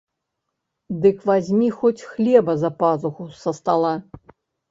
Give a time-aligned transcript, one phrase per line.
[1.03, 3.93] Дык вазьмі хоць хлеба за пазуху са стала.